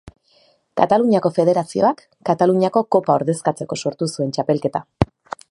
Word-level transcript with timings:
Kataluniako 0.79 1.31
Federazioak 1.35 2.01
Kataluniako 2.31 2.83
Kopa 2.97 3.19
ordezkatzeko 3.21 3.79
sortu 3.85 4.09
zuen 4.17 4.35
txapelketa. 4.39 4.85